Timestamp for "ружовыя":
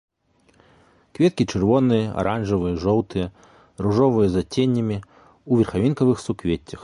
3.87-4.27